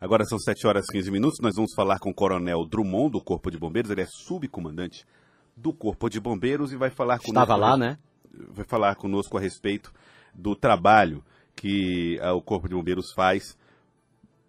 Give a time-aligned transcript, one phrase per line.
[0.00, 1.38] Agora são 7 horas e 15 minutos.
[1.40, 3.90] Nós vamos falar com o Coronel Drummond, do Corpo de Bombeiros.
[3.90, 5.06] Ele é subcomandante
[5.56, 7.30] do Corpo de Bombeiros e vai falar conosco.
[7.30, 7.98] Estava lá, né?
[8.50, 9.90] Vai falar conosco a respeito
[10.34, 11.24] do trabalho
[11.54, 13.56] que uh, o Corpo de Bombeiros faz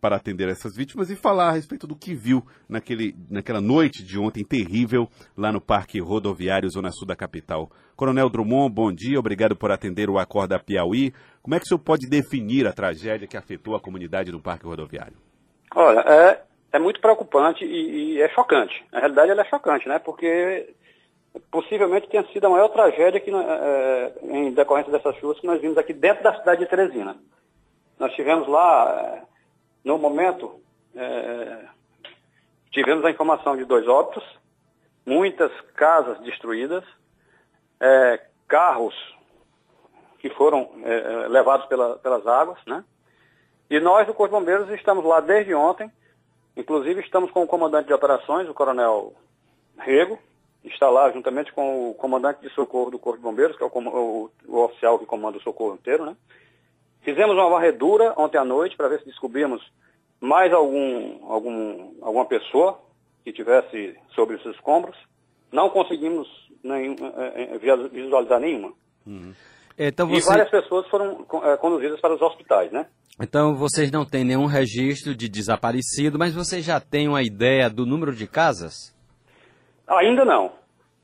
[0.00, 4.18] para atender essas vítimas e falar a respeito do que viu naquele, naquela noite de
[4.18, 7.70] ontem terrível lá no Parque Rodoviário, Zona Sul da capital.
[7.96, 11.12] Coronel Drummond, bom dia, obrigado por atender o Acorda Piauí.
[11.42, 14.66] Como é que o senhor pode definir a tragédia que afetou a comunidade do Parque
[14.66, 15.27] Rodoviário?
[15.74, 18.84] Olha, é, é muito preocupante e, e é chocante.
[18.92, 19.98] Na realidade, ela é chocante, né?
[19.98, 20.74] Porque
[21.50, 25.78] possivelmente tenha sido a maior tragédia que, é, em decorrência dessas chuvas que nós vimos
[25.78, 27.16] aqui dentro da cidade de Teresina.
[27.98, 29.22] Nós tivemos lá, é,
[29.84, 30.60] no momento,
[30.94, 31.64] é,
[32.70, 34.24] tivemos a informação de dois óbitos,
[35.06, 36.84] muitas casas destruídas,
[37.80, 38.94] é, carros
[40.18, 40.68] que foram
[41.28, 42.84] levados pela, pelas águas, né?
[43.70, 45.90] E nós, do Corpo de Bombeiros, estamos lá desde ontem,
[46.56, 49.12] inclusive estamos com o comandante de operações, o coronel
[49.76, 50.18] Rego,
[50.64, 53.70] está lá juntamente com o comandante de socorro do Corpo de Bombeiros, que é o,
[53.70, 56.16] o, o oficial que comanda o socorro inteiro, né?
[57.02, 59.62] Fizemos uma varredura ontem à noite para ver se descobrimos
[60.20, 62.78] mais algum, algum, alguma pessoa
[63.24, 64.96] que tivesse sobre os escombros.
[65.52, 66.28] Não conseguimos
[66.62, 68.72] nenhum, é, é, visualizar nenhuma.
[69.06, 69.32] Uhum.
[69.78, 70.18] Então você...
[70.18, 72.86] E várias pessoas foram é, conduzidas para os hospitais, né?
[73.20, 77.86] Então vocês não têm nenhum registro de desaparecido, mas vocês já têm uma ideia do
[77.86, 78.94] número de casas?
[79.86, 80.52] Ainda não.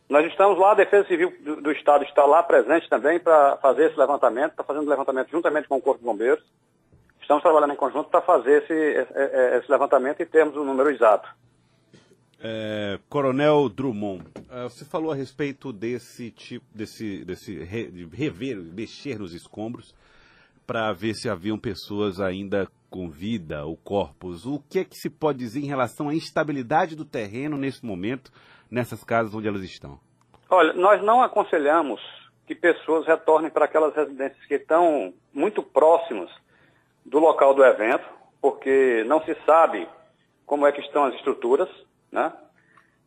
[0.09, 3.87] Nós estamos lá, a Defesa Civil do, do Estado está lá presente também para fazer
[3.87, 6.45] esse levantamento, está fazendo levantamento juntamente com o Corpo de Bombeiros.
[7.21, 10.91] Estamos trabalhando em conjunto para fazer esse, esse, esse, levantamento e termos o um número
[10.91, 11.27] exato.
[12.47, 18.59] É, Coronel Drummond, é, você falou a respeito desse tipo, desse, desse re, de rever,
[18.59, 19.95] mexer nos escombros
[20.67, 24.45] para ver se haviam pessoas ainda com vida ou corpos.
[24.45, 28.31] O que é que se pode dizer em relação à instabilidade do terreno nesse momento,
[28.71, 29.99] nessas casas onde elas estão?
[30.51, 31.99] Olha, nós não aconselhamos
[32.47, 36.31] que pessoas retornem para aquelas residências que estão muito próximas
[37.07, 38.05] do local do evento,
[38.39, 39.89] porque não se sabe
[40.45, 41.71] como é que estão as estruturas,
[42.15, 42.33] né?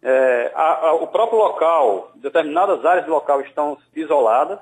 [0.03, 4.59] É, a, a, o próprio local, determinadas áreas do local estão isoladas.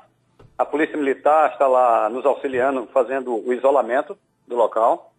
[0.57, 4.17] A Polícia Militar está lá nos auxiliando, fazendo o isolamento
[4.47, 5.11] do local.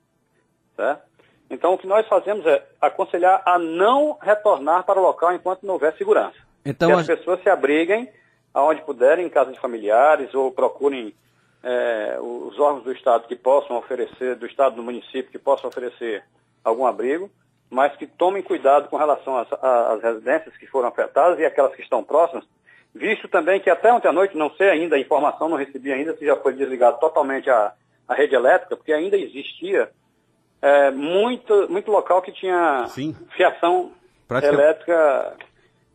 [0.74, 1.02] Certo?
[1.50, 5.74] Então, o que nós fazemos é aconselhar a não retornar para o local enquanto não
[5.74, 6.36] houver segurança.
[6.64, 7.16] Então, que as a...
[7.16, 8.10] pessoas se abriguem
[8.54, 11.14] aonde puderem, em casa de familiares, ou procurem
[11.62, 16.24] é, os órgãos do Estado que possam oferecer, do Estado do município, que possam oferecer
[16.64, 17.30] algum abrigo
[17.70, 21.82] mas que tomem cuidado com relação às, às, residências que foram afetadas e aquelas que
[21.82, 22.44] estão próximas,
[22.94, 26.16] visto também que até ontem à noite, não sei ainda, a informação não recebi ainda
[26.16, 27.72] se já foi desligado totalmente a,
[28.08, 29.90] a rede elétrica, porque ainda existia
[30.62, 33.14] é, muito, muito local que tinha Sim.
[33.36, 33.92] fiação
[34.26, 34.54] Pratica...
[34.54, 35.36] elétrica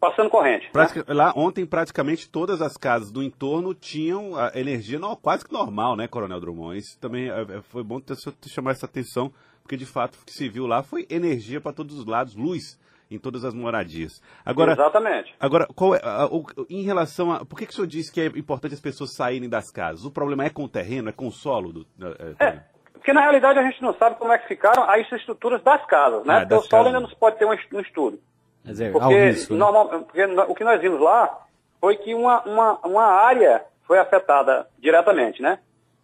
[0.01, 0.66] passando corrente.
[0.66, 0.72] Né?
[0.73, 1.06] Pratica...
[1.07, 1.13] Né?
[1.13, 5.95] Lá ontem praticamente todas as casas do entorno tinham a energia não, quase que normal,
[5.95, 6.78] né, Coronel Drummond?
[6.78, 9.31] Isso também é, foi bom ter, ter chamar essa atenção
[9.62, 12.79] porque de fato o que se viu lá foi energia para todos os lados, luz
[13.09, 14.22] em todas as moradias.
[14.45, 15.35] Agora, Exatamente.
[15.39, 16.29] Agora, qual é, a, a,
[16.69, 17.45] em relação a.
[17.45, 20.06] Por que, que o senhor disse que é importante as pessoas saírem das casas?
[20.06, 21.73] O problema é com o terreno, é com o solo?
[21.73, 22.63] Do, é, é,
[22.94, 26.25] porque na realidade a gente não sabe como é que ficaram as estruturas das casas,
[26.25, 26.35] né?
[26.35, 28.19] Ah, porque o solo ainda não se pode ter um, um estudo.
[28.64, 29.60] Dizer, porque, risco, né?
[29.60, 31.46] normal, porque o que nós vimos lá
[31.80, 35.60] foi que uma, uma, uma área foi afetada diretamente, né?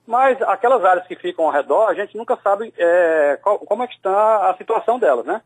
[0.05, 3.87] Mas aquelas áreas que ficam ao redor, a gente nunca sabe é, qual, como é
[3.87, 5.41] que está a situação delas, né?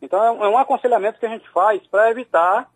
[0.00, 2.68] Então é um, é um aconselhamento que a gente faz para evitar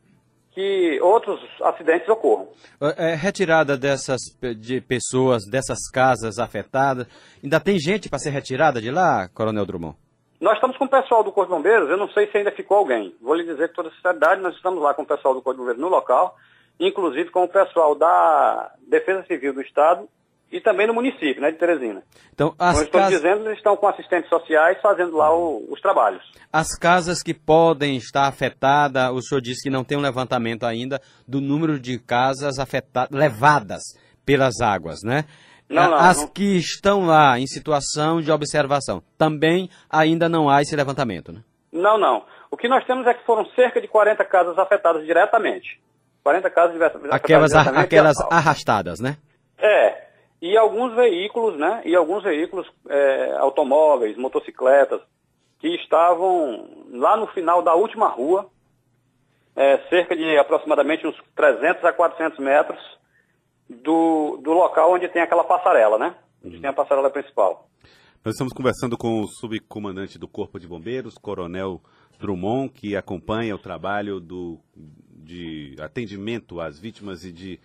[0.53, 2.49] que outros acidentes ocorram.
[2.97, 4.21] É, retirada dessas
[4.57, 7.07] de pessoas, dessas casas afetadas,
[7.43, 9.97] ainda tem gente para ser retirada de lá, Coronel Drummond?
[10.41, 12.79] Nós estamos com o pessoal do Corpo de Bombeiros, eu não sei se ainda ficou
[12.79, 13.13] alguém.
[13.21, 15.59] Vou lhe dizer com toda sinceridade, nós estamos lá com o pessoal do Corpo de
[15.59, 16.37] Bombeiros no local,
[16.79, 20.09] inclusive com o pessoal da Defesa Civil do Estado
[20.51, 22.03] e também no município, né, de Teresina.
[22.33, 23.21] Então, as Como estou casas...
[23.21, 26.23] dizendo, eles estão com assistentes sociais fazendo lá o, os trabalhos.
[26.53, 31.01] As casas que podem estar afetadas, o senhor disse que não tem um levantamento ainda
[31.27, 33.83] do número de casas afetadas, levadas
[34.25, 35.25] pelas águas, né?
[35.69, 36.29] Não, não, As não...
[36.29, 41.43] que estão lá em situação de observação, também ainda não há esse levantamento, né?
[41.71, 42.25] Não, não.
[42.51, 45.81] O que nós temos é que foram cerca de 40 casas afetadas diretamente.
[46.25, 47.85] 40 casas afetadas aquelas, diretamente.
[47.85, 49.19] Aquelas arrastadas, né?
[49.59, 50.09] É,
[50.41, 51.83] e alguns veículos, né?
[51.85, 55.01] E alguns veículos, é, automóveis, motocicletas,
[55.59, 58.47] que estavam lá no final da última rua,
[59.55, 62.98] é, cerca de aproximadamente uns 300 a 400 metros
[63.69, 66.15] do, do local onde tem aquela passarela, né?
[66.45, 66.61] Onde uhum.
[66.61, 67.69] tem a passarela principal.
[68.25, 71.81] Nós estamos conversando com o subcomandante do Corpo de Bombeiros, Coronel
[72.19, 74.59] Drummond, que acompanha o trabalho do,
[75.11, 77.61] de atendimento às vítimas e de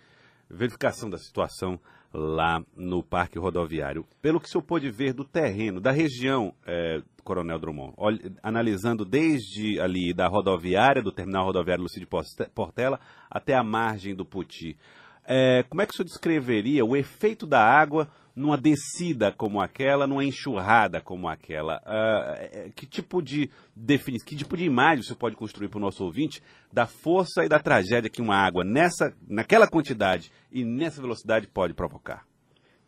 [0.48, 1.78] verificação da situação
[2.12, 4.06] lá no Parque Rodoviário.
[4.22, 9.04] Pelo que o senhor pôde ver do terreno, da região, é, Coronel Drummond, olha, analisando
[9.04, 12.08] desde ali da rodoviária, do terminal rodoviário Lucídio
[12.54, 14.76] Portela, até a margem do Puti,
[15.26, 20.06] é, como é que o senhor descreveria o efeito da água numa descida como aquela,
[20.06, 21.80] numa enxurrada como aquela?
[21.86, 26.04] Uh, que tipo de definição, que tipo de imagem você pode construir para o nosso
[26.04, 26.42] ouvinte
[26.72, 31.74] da força e da tragédia que uma água nessa, naquela quantidade e nessa velocidade pode
[31.74, 32.24] provocar?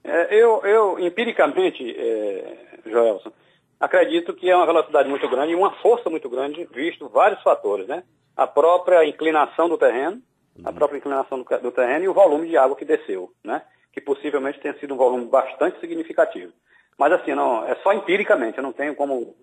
[0.03, 3.33] É, eu, eu, empiricamente, é, Joelson,
[3.81, 7.87] acredito que é uma velocidade muito grande e uma força muito grande, visto vários fatores,
[7.89, 8.05] né?
[8.37, 10.23] A própria inclinação do terreno.
[10.65, 13.63] A própria inclinação do, do terreno e o volume de água que desceu, né?
[13.93, 16.53] que possivelmente tenha sido um volume bastante significativo.
[16.99, 19.35] Mas assim, não, é só empiricamente, eu não tenho como,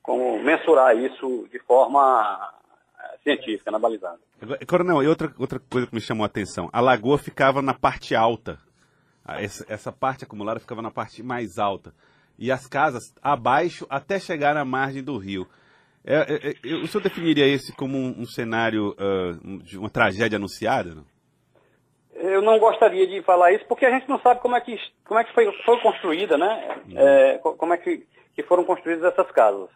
[0.00, 2.52] como mensurar isso de forma
[2.98, 4.20] eh, científica, analisada.
[4.68, 8.14] Coronel, e outra, outra coisa que me chamou a atenção, a lagoa ficava na parte
[8.14, 8.58] alta,
[9.26, 11.92] essa, essa parte acumulada ficava na parte mais alta,
[12.38, 15.46] e as casas abaixo até chegar na margem do rio.
[16.10, 20.36] É, é, é, o senhor definiria esse como um, um cenário uh, de uma tragédia
[20.36, 20.94] anunciada?
[20.94, 21.04] Não?
[22.18, 25.20] eu não gostaria de falar isso porque a gente não sabe como é que, como
[25.20, 26.82] é que foi, foi construída, né?
[26.88, 26.98] Uhum.
[26.98, 29.68] É, como é que, que foram construídas essas casas.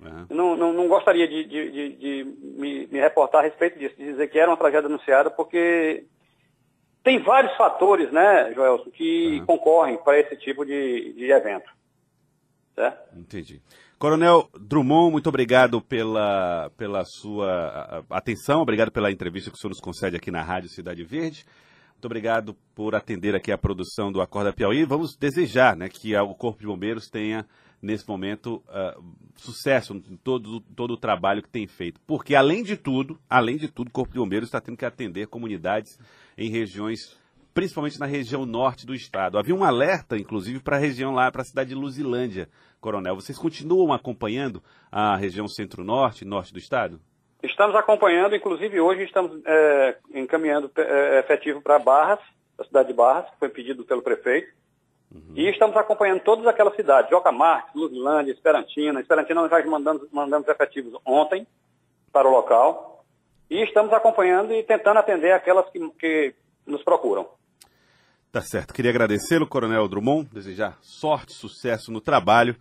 [0.00, 0.26] Uhum.
[0.28, 4.04] Não, não, não, gostaria de, de, de, de me, me, reportar a respeito disso, de
[4.04, 6.04] dizer que era uma tragédia anunciada, porque
[7.02, 9.46] tem vários fatores, né, Joelson, que uhum.
[9.46, 11.70] concorrem para esse tipo de, de evento.
[12.74, 13.18] Certo?
[13.18, 13.62] Entendi.
[13.98, 19.80] Coronel Drummond, muito obrigado pela, pela sua atenção, obrigado pela entrevista que o senhor nos
[19.80, 21.46] concede aqui na Rádio Cidade Verde.
[21.94, 24.84] Muito obrigado por atender aqui a produção do Acorda Piauí.
[24.84, 27.46] Vamos desejar né, que o Corpo de Bombeiros tenha,
[27.80, 29.02] nesse momento, uh,
[29.34, 31.98] sucesso em todo, todo o trabalho que tem feito.
[32.06, 35.26] Porque, além de tudo, além de tudo, o Corpo de Bombeiros está tendo que atender
[35.28, 35.98] comunidades
[36.36, 37.18] em regiões,
[37.56, 39.38] principalmente na região norte do estado.
[39.38, 42.50] Havia um alerta, inclusive, para a região lá, para a cidade de Luzilândia,
[42.82, 43.14] Coronel.
[43.14, 44.62] Vocês continuam acompanhando
[44.92, 47.00] a região centro-norte, norte do estado?
[47.42, 52.18] Estamos acompanhando, inclusive hoje estamos é, encaminhando é, efetivo para Barras,
[52.58, 54.52] a cidade de Barras, que foi pedido pelo prefeito.
[55.10, 55.32] Uhum.
[55.34, 59.00] E estamos acompanhando todas aquelas cidades, Joca Marques, Luzilândia, Esperantina.
[59.00, 61.46] Esperantina nós já mandamos, mandamos efetivos ontem
[62.12, 63.02] para o local.
[63.48, 66.34] E estamos acompanhando e tentando atender aquelas que, que
[66.66, 67.26] nos procuram.
[68.36, 68.74] Tá certo.
[68.74, 72.54] Queria agradecê-lo, Coronel Drummond, desejar sorte, sucesso no trabalho.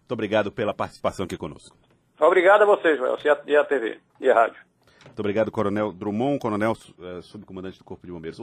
[0.00, 1.74] Muito obrigado pela participação aqui conosco.
[2.20, 4.60] Obrigado a vocês, Joel, e a TV e a rádio.
[5.06, 8.38] Muito obrigado, Coronel Drummond, Coronel uh, Subcomandante do Corpo de Bombeiros.